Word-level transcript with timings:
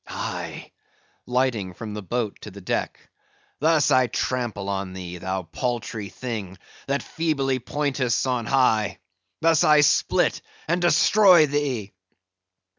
Aye," 0.07 0.71
lighting 1.27 1.75
from 1.75 1.93
the 1.93 2.01
boat 2.01 2.41
to 2.41 2.49
the 2.49 2.59
deck, 2.59 3.11
"thus 3.59 3.91
I 3.91 4.07
trample 4.07 4.67
on 4.67 4.93
thee, 4.93 5.19
thou 5.19 5.43
paltry 5.43 6.09
thing 6.09 6.57
that 6.87 7.03
feebly 7.03 7.59
pointest 7.59 8.25
on 8.25 8.47
high; 8.47 8.97
thus 9.41 9.63
I 9.63 9.81
split 9.81 10.41
and 10.67 10.81
destroy 10.81 11.45
thee!" 11.45 11.93